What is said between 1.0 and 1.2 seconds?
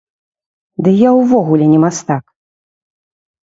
я